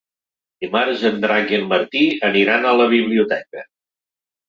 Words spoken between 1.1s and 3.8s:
Drac i en Martí aniran a la biblioteca.